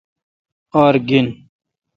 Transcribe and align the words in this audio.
آر 0.83 0.95
گین۔ 1.07 1.27